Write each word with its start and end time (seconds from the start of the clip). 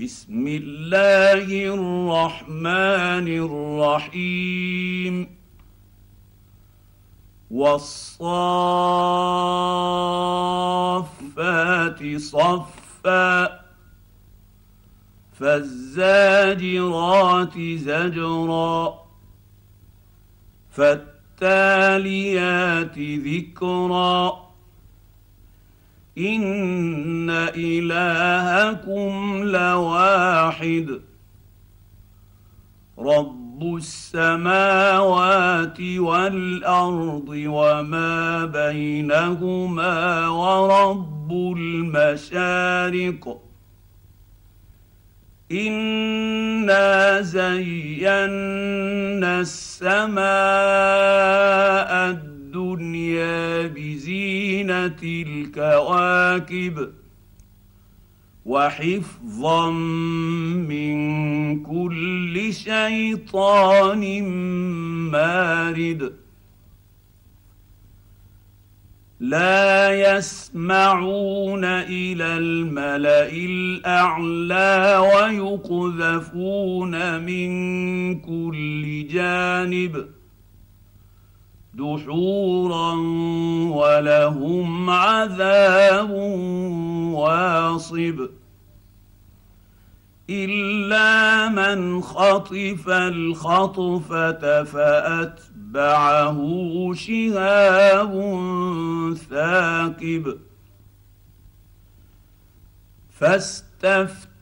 بسم 0.00 0.46
الله 0.46 1.74
الرحمن 1.74 3.28
الرحيم. 3.88 5.36
والصافات 7.50 8.16
صفا 12.16 13.60
فالزاجرات 15.40 17.58
زجرا 17.58 18.94
فالتاليات 20.72 22.18
ذكرا. 22.98 24.45
ان 26.18 27.30
الهكم 27.56 29.42
لواحد 29.44 31.00
رب 32.98 33.76
السماوات 33.76 35.80
والارض 35.80 37.28
وما 37.28 38.44
بينهما 38.44 40.28
ورب 40.28 41.32
المشارق 41.56 43.40
انا 45.52 47.20
زينا 47.20 49.40
السماء 49.40 50.26
الكواكب 55.02 56.92
وحفظا 58.46 59.70
من 60.70 60.96
كل 61.62 62.54
شيطان 62.54 64.22
مارد. 65.10 66.12
لا 69.20 70.16
يسمعون 70.16 71.64
إلى 71.64 72.24
الملأ 72.24 73.32
الأعلى 73.32 74.98
ويقذفون 75.14 76.94
من 77.22 77.50
كل 78.20 79.06
جانب. 79.08 80.15
دحورا 81.76 82.92
ولهم 83.70 84.90
عذاب 84.90 86.10
واصب 87.12 88.28
إلا 90.30 91.48
من 91.48 92.02
خطف 92.02 92.88
الخطفة 92.88 94.64
فأتبعه 94.64 96.38
شهاب 96.94 98.12
ثاقب 99.30 100.38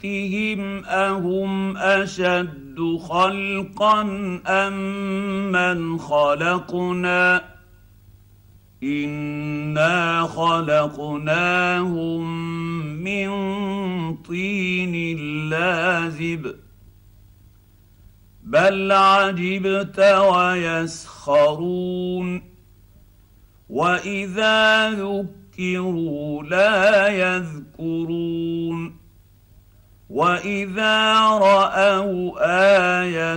فاستفتهم 0.05 0.84
أهم 0.84 1.77
أشد 1.77 2.98
خلقا 3.08 4.00
أم 4.46 5.52
من 5.52 5.98
خلقنا؟ 5.98 7.44
إنا 8.83 10.22
خلقناهم 10.22 12.24
من 13.02 13.30
طين 14.16 15.19
لازب. 15.50 16.55
بل 18.44 18.92
عجبت 18.92 19.98
ويسخرون. 19.98 21.62
وإذا 23.68 24.90
ذكروا 24.90 26.42
لا 26.42 27.08
يذكرون. 27.08 29.04
واذا 30.14 31.29
راوا 31.29 32.39
إيه 32.39 33.36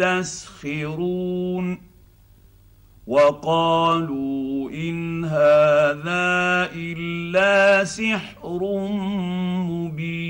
يستسخرون 0.00 1.78
وقالوا 3.06 4.70
ان 4.70 5.24
هذا 5.24 6.70
الا 6.74 7.84
سحر 7.84 8.60
مبين 9.58 10.25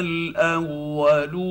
الأولون 0.00 1.46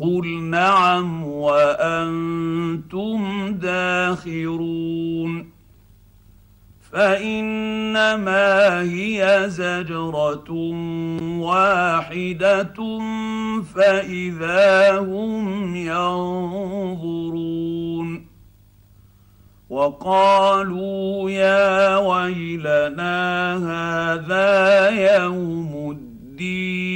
قل 0.00 0.42
نعم 0.42 1.24
وأنتم 1.24 3.18
داخرون 3.52 5.47
فإنما 6.92 8.82
هي 8.82 9.44
زجرة 9.46 10.50
واحدة 11.40 12.74
فإذا 13.74 14.98
هم 14.98 15.76
ينظرون. 15.76 17.28
وقالوا 19.70 21.30
يا 21.30 21.96
ويلنا 21.96 23.56
هذا 23.56 24.88
يوم 24.88 25.90
الدين. 25.90 26.87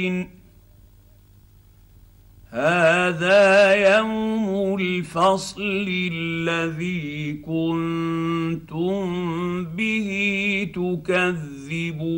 هذا 2.53 3.73
يوم 3.97 4.75
الفصل 4.79 5.85
الذي 5.89 7.33
كنتم 7.33 9.05
به 9.65 10.09
تكذبون. 10.75 12.13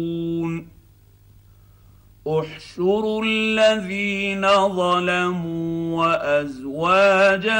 احشروا 2.27 3.23
الذين 3.25 4.47
ظلموا 4.67 5.97
وازواجهم 6.05 7.59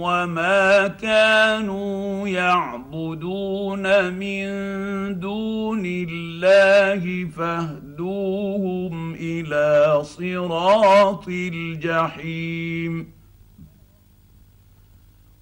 وما 0.00 0.88
كانوا 0.88 2.28
يعبدون 2.28 4.12
من 4.12 4.46
دون 5.20 5.82
الله 5.86 7.28
فاهدوهم 7.36 9.14
إلى 9.14 10.00
صراط 10.04 11.28
الجحيم 11.28 13.12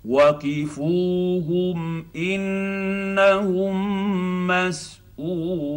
وقفوهم 0.05 1.79
انهم 2.17 3.77
مسؤولون 5.19 5.75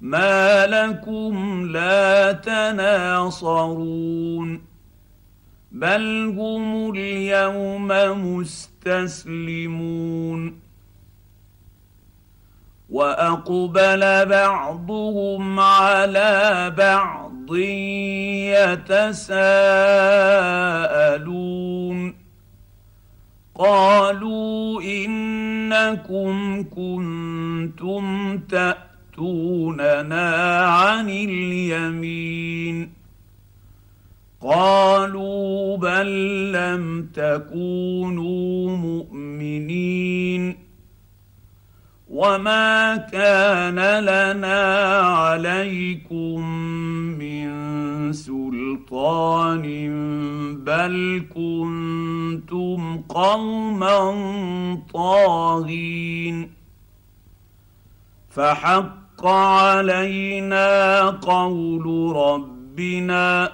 ما 0.00 0.66
لكم 0.66 1.66
لا 1.66 2.32
تناصرون 2.32 3.80
بل 5.72 6.34
هم 6.38 6.90
اليوم 6.90 7.88
مستسلمون 8.86 9.90
واقبل 12.90 14.26
بعضهم 14.26 15.60
على 15.60 16.74
بعض 16.78 17.56
يتساءلون 18.56 19.40
قالوا 23.54 24.82
انكم 24.82 26.64
كنتم 26.64 28.38
تأتون 28.38 28.89
ياتوننا 29.20 30.60
عن 30.66 31.08
اليمين. 31.10 32.92
قالوا 34.40 35.76
بل 35.76 36.52
لم 36.52 37.08
تكونوا 37.14 38.76
مؤمنين. 38.76 40.56
وما 42.10 42.96
كان 42.96 44.00
لنا 44.00 44.98
عليكم 44.98 46.40
من 47.18 47.50
سلطان 48.12 49.62
بل 50.64 51.24
كنتم 51.34 53.00
قوما 53.08 54.14
طاغين. 54.94 56.50
فحق 58.30 59.09
علينا 59.26 61.02
قول 61.10 62.16
ربنا 62.16 63.52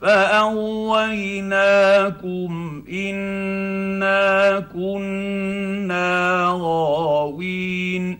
فأغويناكم 0.00 2.84
إنا 2.88 4.60
كنا 4.60 6.50
غاوين. 6.54 8.18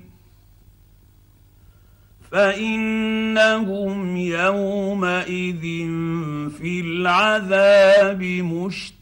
فإنهم 2.31 4.17
يومئذ 4.17 5.63
في 6.51 6.81
العذاب 6.81 8.23
مشتركون. 8.23 8.94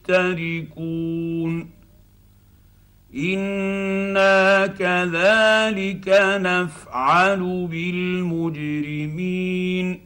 أنا 3.14 4.66
كذلك 4.66 6.08
نفعل 6.40 7.66
بالمجرمين. 7.70 10.00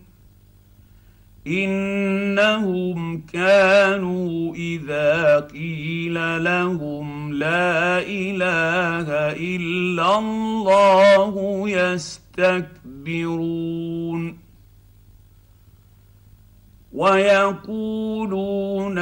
انهم 1.46 3.22
كانوا 3.32 4.54
اذا 4.54 5.40
قيل 5.40 6.44
لهم 6.44 7.32
لا 7.32 7.98
اله 7.98 9.08
الا 9.32 10.18
الله 10.18 11.64
يستكبرون. 11.68 12.86
ويقولون 16.96 18.98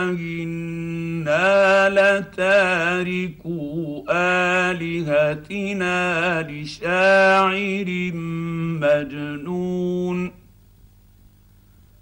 آهنا 0.00 1.48
لتاركوا 1.88 4.02
آلهتنا 4.70 5.96
لشاعر 6.42 8.12
مجنون 8.82 10.32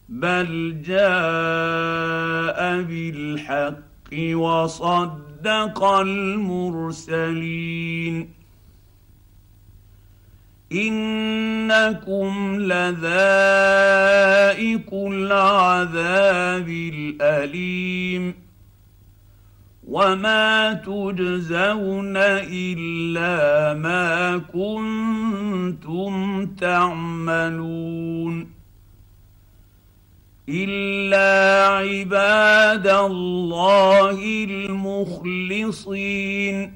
بل 0.08 0.76
جاء 0.86 2.82
بالحق 2.82 4.12
وصدق 4.34 5.84
المرسلين 5.84 7.56
إنكم 10.72 12.56
لذائق 12.60 12.94
العذاب 14.94 16.68
الأليم. 16.68 18.34
وما 19.88 20.72
تجزون 20.72 22.16
إلا 22.16 23.74
ما 23.74 24.38
كنتم 24.38 26.46
تعملون. 26.46 28.50
إلا 30.48 31.68
عباد 31.68 32.86
الله 32.86 34.46
المخلصين. 34.50 36.75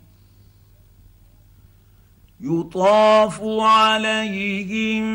يطاف 2.43 3.41
عليهم 3.43 5.05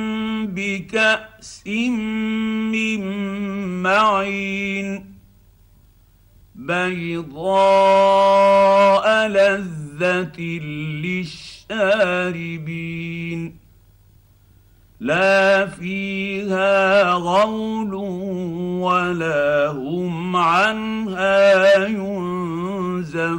بكأس 0.46 1.66
من 1.66 3.02
معين 3.82 5.16
بيضاء 6.54 7.96
لذة 9.28 10.40
للشاربين 11.70 13.56
لا 15.00 15.66
فيها 15.66 17.12
غول 17.12 17.94
ولا 18.84 19.66
هم 19.66 20.36
عنها 20.36 21.86
ينزفون 21.86 23.36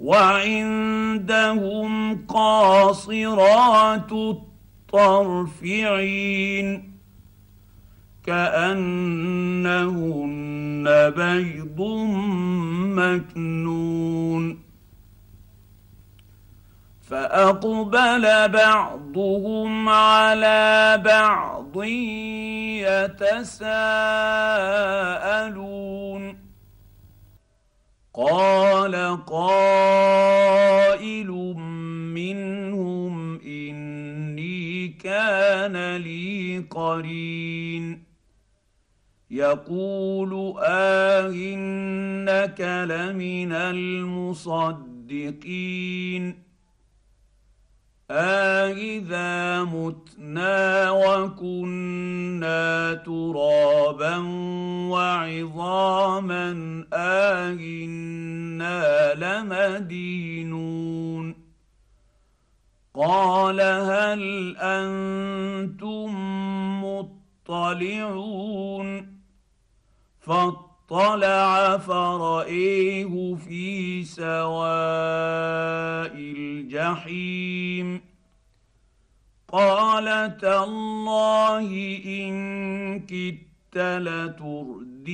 وعندهم 0.00 1.92
قاصرات 2.26 4.12
الطرف 4.12 5.64
عين 5.64 6.90
كأنهن 8.26 9.60
بيض 11.16 11.80
مكنون 12.96 14.60
فأقبل 17.10 18.48
بعضهم 18.48 19.88
على 19.88 21.02
بعض 21.04 21.84
يتساءلون 22.84 24.49
قرين. 36.70 38.04
يقول 39.30 40.54
آهنك 40.64 42.60
لمن 42.60 43.52
المصدقين. 43.52 44.90
أإذا 48.10 49.64
متنا 49.64 50.90
وكنا 50.90 52.94
ترابا 52.94 54.16
وعظاما 54.90 56.84
أإنا 56.92 59.14
لمدينون. 59.14 61.34
قال 62.94 63.60
هل 63.60 64.56
أنتم 64.56 66.10
مطلعون 67.50 69.18
فاطلع 70.20 71.78
فرأيه 71.78 73.34
في 73.34 74.04
سواء 74.04 74.52
الجحيم. 76.14 78.00
قال 79.48 80.36
تالله 80.38 82.00
إن 82.06 83.00
كدت 83.00 83.76
لتردين 83.76 85.10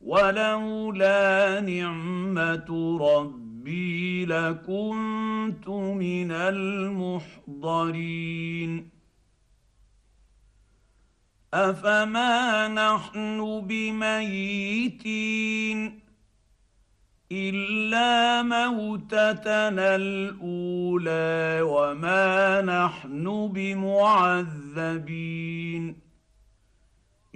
ولولا 0.00 1.60
نعمة 1.60 2.98
ربي 3.00 4.24
لكنت 4.26 5.68
من 5.68 6.32
المحضرين. 6.32 7.58
افما 11.54 12.68
نحن 12.68 13.60
بميتين 13.66 15.18
الا 17.32 18.42
موتتنا 18.42 19.96
الاولى 19.96 21.60
وما 21.62 22.60
نحن 22.60 23.48
بمعذبين 23.54 24.88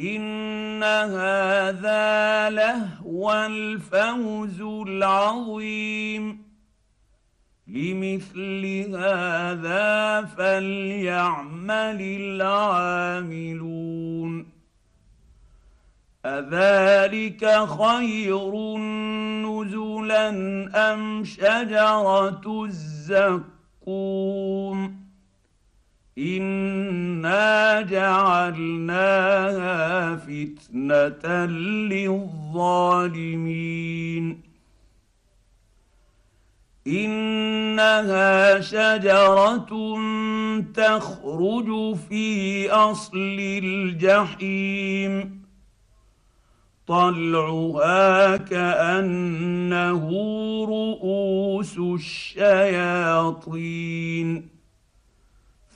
ان 0.01 0.83
هذا 0.83 2.51
لهو 2.51 3.33
الفوز 3.33 4.61
العظيم 4.61 6.52
لمثل 7.73 8.95
هذا 8.97 10.23
فليعمل 10.25 12.01
العاملون. 12.41 13.63
أذلك 16.27 17.65
خير 17.65 18.77
نزلا 19.47 20.29
أم 20.93 21.25
شجرة 21.25 22.65
الزقوم؟ 23.85 25.03
إنا 26.19 27.81
جعلناها 27.81 28.97
فتنة 30.17 31.47
للظالمين. 31.47 32.93
إنها 36.87 38.61
شجرة 38.61 39.69
تخرج 40.75 41.97
في 42.09 42.71
أصل 42.71 43.37
الجحيم. 43.65 45.43
طلعها 46.87 48.37
كأنه 48.37 50.11
رؤوس 50.65 51.79
الشياطين. 51.79 53.53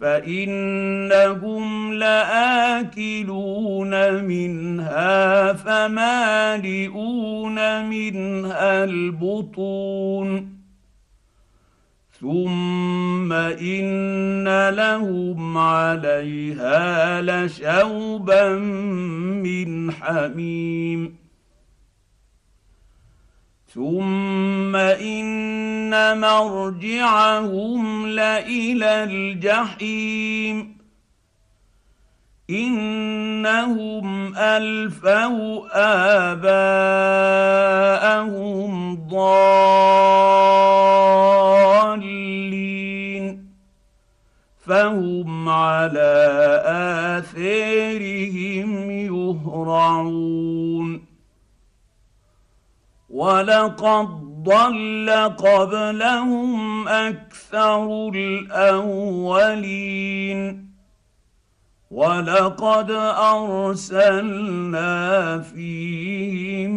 فإنهم 0.00 1.92
لآكلون 1.92 3.44
منها 4.24 5.52
فمالئون 5.52 7.08
منها 7.88 8.84
البطون. 8.84 10.55
ثم 12.26 13.32
ان 13.32 14.68
لهم 14.68 15.58
عليها 15.58 17.22
لشوبا 17.22 18.48
من 19.46 19.92
حميم 19.92 21.16
ثم 23.74 24.76
ان 24.76 26.20
مرجعهم 26.20 28.06
لالى 28.06 29.04
الجحيم 29.04 30.75
إنهم 32.50 34.36
ألفوا 34.36 35.66
آباءهم 36.32 38.96
ضالين. 39.08 39.46
فهم 44.66 45.48
على 45.48 46.62
آثارهم 47.18 48.90
يهرعون. 48.90 51.06
ولقد 53.10 54.08
ضل 54.42 55.10
قبلهم 55.38 56.88
أكثر 56.88 58.10
الأولين. 58.14 59.36
ولقد 61.96 62.90
أرسلنا 63.16 64.92
فيهم 65.38 66.76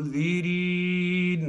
منذرين. 0.00 1.40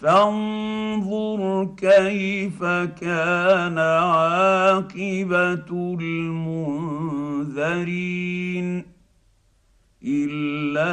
فانظر 0.00 1.68
كيف 1.76 2.64
كان 3.00 3.78
عاقبة 3.78 5.70
المنذرين. 6.00 7.36
إلا 10.04 10.92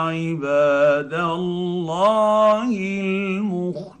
عباد 0.00 1.14
الله 1.14 2.68
المخلصين. 3.00 4.00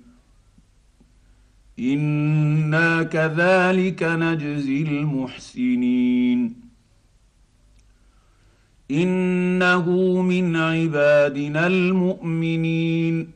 أنا 1.81 3.03
كذلك 3.03 4.03
نجزي 4.03 4.81
المحسنين 4.81 6.53
انه 8.91 9.89
من 10.21 10.55
عبادنا 10.55 11.67
المؤمنين 11.67 13.31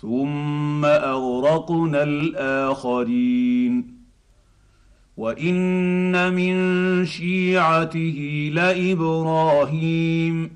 ثم 0.00 0.84
اغرقنا 0.84 2.02
الاخرين 2.02 3.96
وان 5.16 6.32
من 6.34 7.06
شيعته 7.06 8.50
لابراهيم 8.52 10.50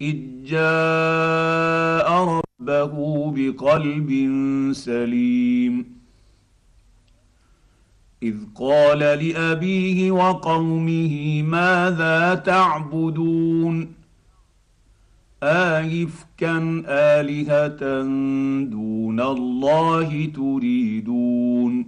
اذ 0.00 0.16
جاء 0.44 2.08
ربه 2.60 2.94
بقلب 3.36 4.10
سليم 4.72 5.98
اذ 8.22 8.34
قال 8.54 8.98
لابيه 8.98 10.10
وقومه 10.10 11.42
ماذا 11.42 12.34
تعبدون 12.34 13.92
ايفكا 15.42 16.82
الهه 16.88 18.02
دون 18.64 19.20
الله 19.20 20.30
تريدون 20.34 21.86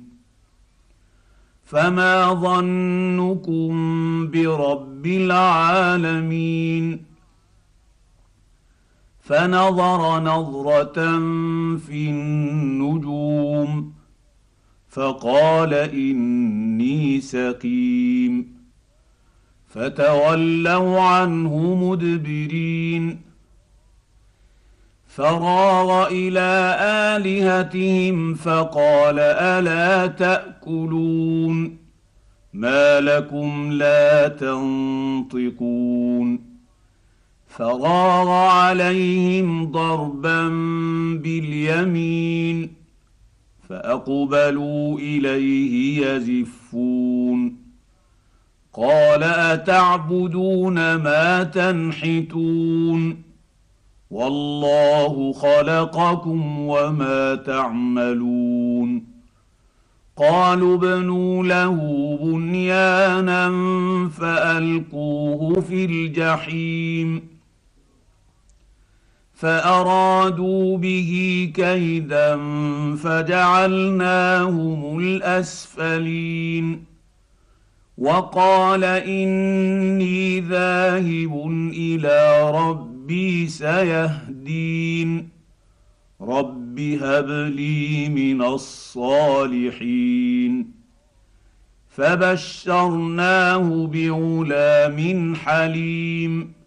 فما 1.64 2.34
ظنكم 2.34 3.70
برب 4.30 5.06
العالمين 5.06 7.09
فنظر 9.30 10.20
نظرة 10.20 11.18
في 11.76 12.10
النجوم 12.10 13.92
فقال 14.88 15.74
إني 15.74 17.20
سقيم 17.20 18.56
فتولوا 19.68 21.00
عنه 21.00 21.74
مدبرين 21.74 23.20
فراغ 25.06 26.08
إلى 26.08 26.76
آلهتهم 27.16 28.34
فقال 28.34 29.18
ألا 29.18 30.06
تأكلون 30.06 31.76
ما 32.52 33.00
لكم 33.00 33.72
لا 33.72 34.28
تنطقون 34.28 35.70
فراغ 37.60 38.28
عليهم 38.28 39.72
ضربا 39.72 40.48
باليمين 41.22 42.72
فأقبلوا 43.68 44.98
إليه 44.98 46.06
يزفون 46.06 47.56
قال 48.72 49.22
أتعبدون 49.22 50.94
ما 50.94 51.42
تنحتون 51.42 53.22
والله 54.10 55.32
خلقكم 55.32 56.58
وما 56.58 57.34
تعملون 57.34 59.04
قالوا 60.16 60.74
ابنوا 60.76 61.44
له 61.44 61.76
بنيانا 62.22 63.48
فألقوه 64.08 65.60
في 65.60 65.84
الجحيم 65.84 67.29
فأرادوا 69.40 70.78
به 70.78 71.52
كيدا 71.54 72.36
فجعلناهم 72.96 74.98
الأسفلين. 74.98 76.84
وقال 77.98 78.84
إني 78.84 80.40
ذاهب 80.40 81.46
إلى 81.72 82.50
ربي 82.50 83.46
سيهدين. 83.46 85.28
رب 86.20 86.80
هب 86.80 87.30
لي 87.30 88.08
من 88.08 88.42
الصالحين. 88.42 90.00
فبشرناه 91.88 93.86
بغلام 93.86 95.34
حليم. 95.34 96.59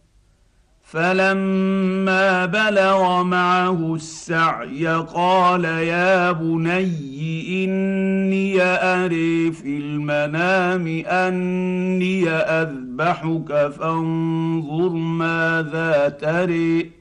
فلما 0.94 2.46
بلغ 2.46 3.24
معه 3.24 3.96
السعي 3.96 4.88
قال 4.88 5.66
يا 5.66 6.32
بني 6.32 7.66
إني 7.66 8.62
أري 8.62 9.52
في 9.52 9.78
المنام 9.78 10.88
أني 11.08 12.30
أذبحك 12.30 13.72
فانظر 13.72 14.90
ماذا 14.90 16.10
تري. 16.10 16.92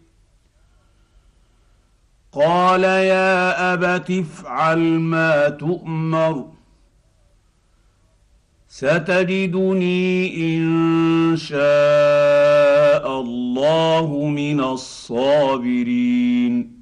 قال 2.33 2.85
يا 2.85 3.73
أبت 3.75 4.11
افعل 4.11 4.79
ما 4.79 5.49
تؤمر 5.49 6.47
ستجدني 8.69 10.37
إن 10.57 11.37
شاء 11.37 12.62
الله 13.23 14.27
من 14.27 14.61
الصابرين. 14.61 16.73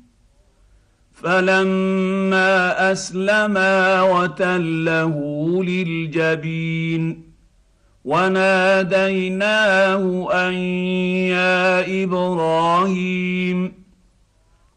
فلما 1.12 2.92
أسلما 2.92 4.02
وتله 4.02 5.14
للجبين. 5.64 7.30
وناديناه 8.04 10.02
أن 10.48 10.54
يا 10.54 12.04
إبراهيم 12.04 13.72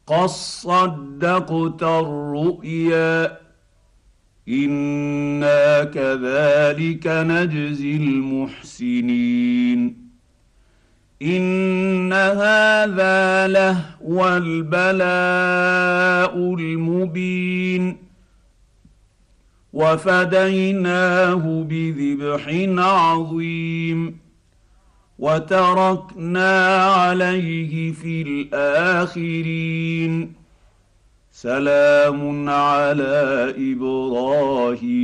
قد 0.07 0.25
صدقت 0.25 1.83
الرؤيا. 1.83 3.37
إنا 4.49 5.83
كذلك 5.83 7.07
نجزي 7.07 7.95
المحسنين. 7.95 10.02
ان 11.23 12.13
هذا 12.13 13.47
لهو 13.47 14.37
البلاء 14.37 14.93
المبين 16.35 17.97
وفديناه 19.73 21.65
بذبح 21.69 22.47
عظيم 22.83 24.17
وتركنا 25.19 26.77
عليه 26.85 27.91
في 27.91 28.21
الاخرين 28.53 29.63
سلام 31.31 32.49
على 32.49 33.53
إبراهيم 33.73 35.03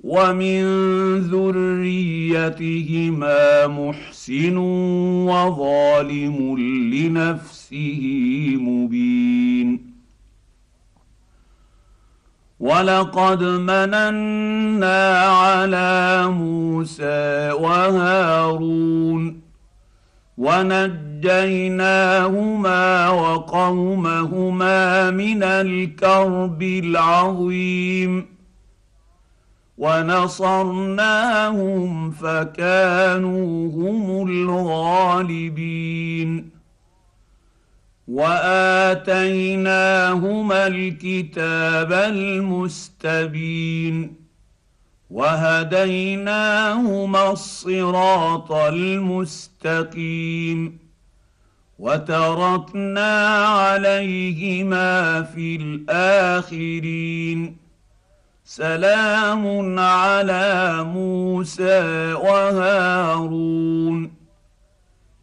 ومن 0.00 0.64
ذريتهما 1.18 3.66
محسن 3.66 4.56
وظالم 5.26 6.58
لنفسه 6.92 8.02
مبين. 8.60 9.88
ولقد 12.60 13.42
مننا 13.42 15.20
على 15.20 16.26
موسى 16.26 17.50
وهارون 17.52 19.40
ونجيناهما 20.38 23.10
وقومهما 23.10 25.10
من 25.10 25.42
الكرب 25.42 26.62
العظيم. 26.62 28.37
ونصرناهم 29.78 32.10
فكانوا 32.10 33.72
هم 33.72 34.28
الغالبين. 34.28 36.50
وآتيناهما 38.08 40.66
الكتاب 40.66 41.92
المستبين. 41.92 44.14
وهديناهما 45.10 47.32
الصراط 47.32 48.52
المستقيم. 48.52 50.78
وتركنا 51.78 53.46
عليهما 53.46 55.22
في 55.22 55.56
الآخرين. 55.56 57.67
سلام 58.50 59.78
على 59.78 60.84
موسى 60.84 62.12
وهارون. 62.12 64.10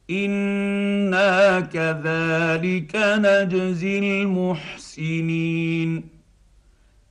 إنا 0.10 1.60
كذلك 1.60 2.96
نجزي 2.96 4.00
المحسنين. 4.00 6.04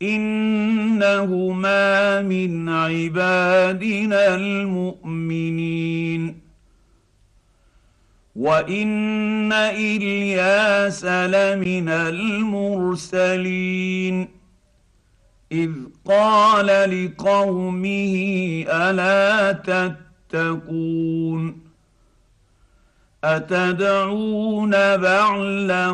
إنهما 0.02 2.22
من 2.22 2.68
عبادنا 2.68 4.34
المؤمنين. 4.34 6.40
وإن 8.36 9.52
إلياس 9.52 11.04
لمن 11.04 11.88
المرسلين. 11.88 13.64
إذ 15.52 15.70
قال 16.04 16.66
لقومه 16.66 18.14
ألا 18.68 19.52
تتقون؟ 20.32 21.64
أتدعون 23.24 24.70
بعلا 24.96 25.90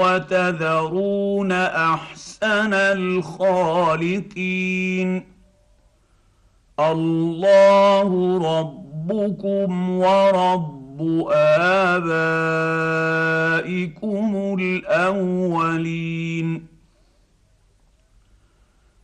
وتذرون 0.00 1.52
أحسن 1.52 2.74
الخالقين؟ 2.74 4.20
الله 6.80 8.38
ربكم 8.60 9.90
ورب 9.90 11.28
آبائكم 11.32 12.16
الأولين. 14.60 16.69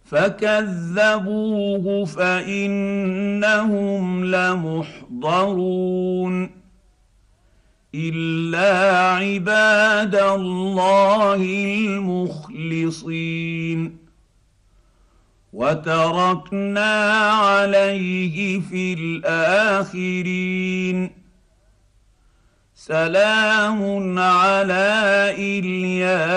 فكذبوه 0.06 2.04
فانهم 2.04 3.24
لمحضرون 4.24 5.76
الا 7.94 8.98
عباد 9.08 10.14
الله 10.14 11.34
المخلصين 12.66 13.96
وتركنا 15.52 17.10
عليه 17.30 18.60
في 18.60 18.92
الاخرين 18.98 20.46
سلام 22.74 24.18
على 24.18 25.34
الياسين 25.38 26.36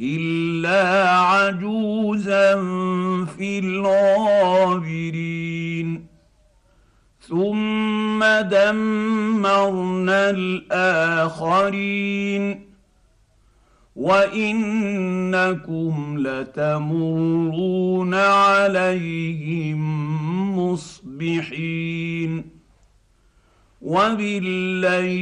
الا 0.00 1.08
عجوزا 1.18 2.54
في 3.24 3.58
الغابرين 3.58 5.24
ثم 7.28 8.24
دمرنا 8.40 10.30
الاخرين 10.30 11.84
وانكم 13.96 15.94
لتمرون 16.18 18.14
عليهم 18.14 19.78
مصبحين 20.58 22.44
وبالليل 23.82 25.14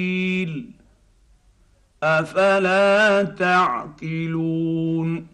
أفلا 2.02 3.22
تعقلون؟ 3.22 5.26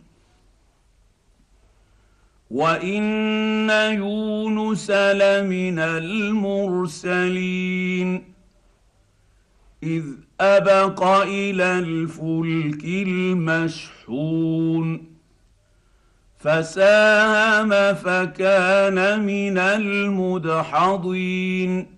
وإن 2.50 3.70
يونس 3.70 4.90
لمن 4.90 5.78
المرسلين. 5.78 8.24
إذ 9.83 10.04
أبق 10.40 11.02
إلى 11.22 11.78
الفلك 11.78 12.85
المشحون. 12.85 14.38
فساهم 16.38 17.94
فكان 17.94 19.20
من 19.20 19.59
المدحضين. 19.59 21.97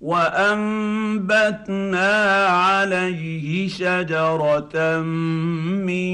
وأنبتنا 0.00 1.66
عليه 2.46 3.68
شجرة 3.68 5.00
من 5.00 6.08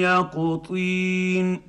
يقطين 0.00 1.60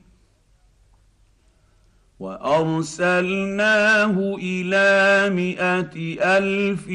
وأرسلناه 2.20 4.16
إلى 4.42 5.30
مائه 5.36 6.18
ألف 6.38 6.90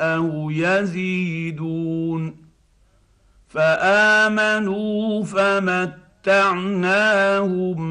أو 0.00 0.50
يزيدون 0.50 2.36
فآمنوا 3.48 5.24
فمتعناهم 5.24 5.96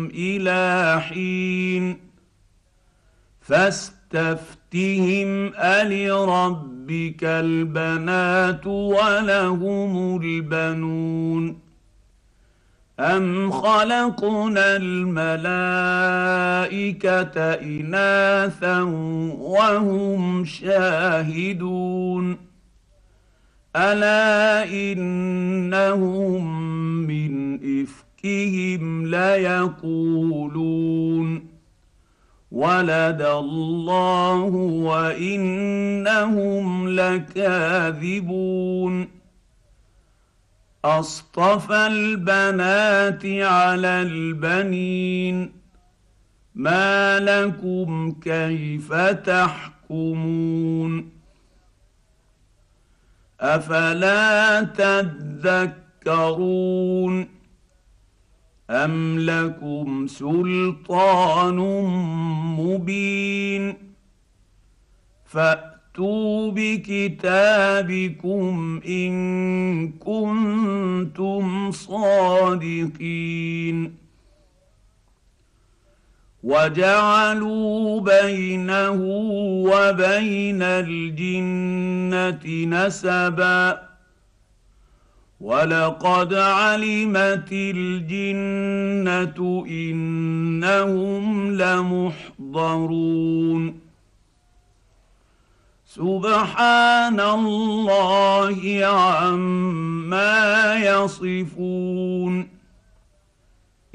إلى 0.06 1.02
حين 1.02 2.00
فاستفتهم 4.71 5.51
الربك 6.12 7.23
البنات 7.23 8.67
ولهم 8.67 10.21
البنون 10.23 11.57
أم 12.99 13.51
خلقنا 13.51 14.75
الملائكة 14.75 15.62
إناثا 17.53 18.81
وهم 19.39 20.45
شاهدون 20.45 22.38
ألا 23.75 24.63
إنهم 24.73 26.43
من 27.07 27.55
إفكهم 27.81 29.05
ليقولون 29.05 30.71
ولد 32.52 33.22
الله 33.22 34.44
وإنهم 34.84 36.90
لكاذبون. 36.90 38.42
أصطفى 40.86 41.88
البنات 41.88 43.26
على 43.26 44.02
البنين. 44.02 45.52
ما 46.56 47.20
لكم 47.20 48.12
كيف 48.12 48.94
تحكمون؟ 48.94 51.10
أفلا 53.42 54.62
تذكرون؟ 56.06 57.40
ام 58.71 59.19
لكم 59.19 60.07
سلطان 60.07 61.55
مبين 62.60 63.73
فاتوا 65.25 66.51
بكتابكم 66.51 68.01
ان 68.88 69.91
كنتم 69.91 71.71
صادقين 71.71 73.21
وجعلوا 76.43 78.01
بينه 78.01 79.01
وبين 79.71 80.62
الجنه 80.62 82.45
نسبا 82.65 83.90
ولقد 85.41 86.34
علمت 86.34 87.49
الجنه 87.51 89.38
انهم 89.69 91.51
لمحضرون 91.58 93.01
سبحان 95.86 97.19
الله 97.19 98.86
عما 98.86 100.75
يصفون 100.75 102.47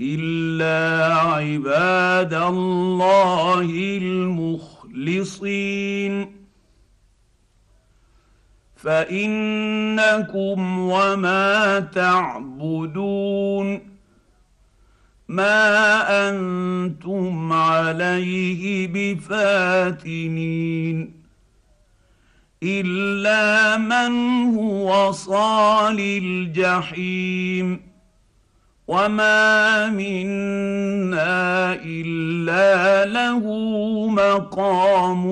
الا 0.00 1.14
عباد 1.14 2.35
الله 2.35 3.70
المخلصين 4.02 5.56
فإنكم 8.87 10.79
وما 10.79 11.81
تعبدون 11.81 13.81
ما 15.29 16.29
أنتم 16.29 17.53
عليه 17.53 18.88
بفاتنين 19.14 21.12
إلا 22.62 23.77
من 23.77 24.12
هو 24.57 25.12
صال 25.12 26.01
الجحيم 26.01 27.81
وما 28.88 29.90
منا 29.90 31.72
إلا 31.85 33.05
له 33.05 33.40
مقام 34.09 35.27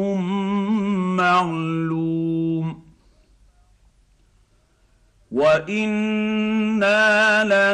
معلوم 1.17 2.84
وأنا 5.35 6.95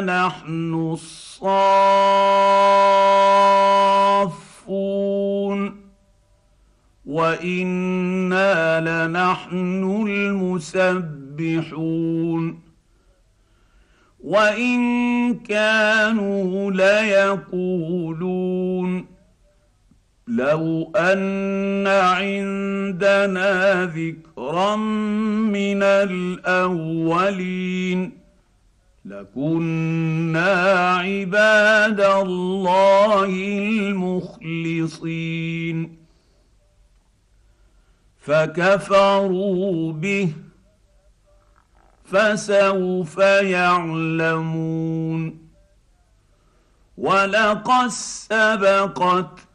لنحن 0.00 0.74
الصافون 0.92 2.30
وأنا 7.06 8.80
لنحن 8.80 10.06
المسبحون 11.36 11.80
وان 14.20 15.34
كانوا 15.38 16.70
ليقولون 17.50 18.20
لو 20.30 20.92
أن 20.96 21.86
عندنا 21.86 23.84
ذكرا 23.84 24.76
من 24.76 25.82
الأولين 25.82 27.40
لكنا 29.04 30.52
عباد 30.96 32.00
الله 32.00 33.24
المخلصين 34.78 35.96
فكفروا 38.20 39.92
به 39.92 40.32
فسوف 42.04 43.18
يعلمون 43.42 44.70
ولقد 46.98 47.88
سبقت 47.88 49.49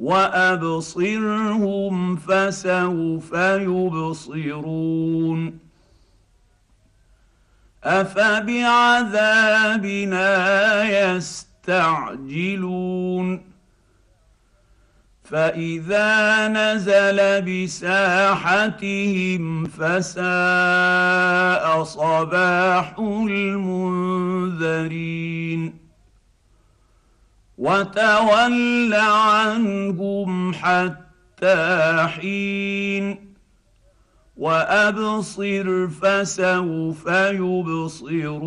وأبصرهم 0.00 1.94
فسوف 2.16 3.32
يبصرون. 3.32 5.58
أفبعذابنا 7.84 9.24
يستعجلون؟ 11.14 13.42
فإذا 15.24 16.48
نزل 16.48 17.42
بساحتهم 17.42 19.64
فساء 19.64 20.24
صباح 21.84 22.94
المنذرين. 24.58 25.79
وتول 27.60 28.94
عنهم 28.94 30.54
حتى 30.54 32.06
حين 32.08 33.34
وأبصر 34.36 35.88
فسوف 35.88 37.06
يبصرون. 37.06 38.40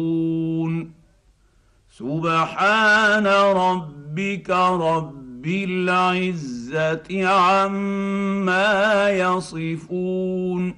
سبحان 1.97 3.27
ربك 3.27 4.49
رب 4.49 5.23
بالعزه 5.43 7.27
عما 7.27 9.09
يصفون. 9.09 10.75